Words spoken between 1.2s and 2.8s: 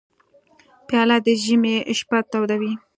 د ژمي شپه تودوي.